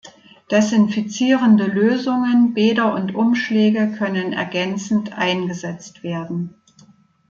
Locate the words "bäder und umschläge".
2.55-3.91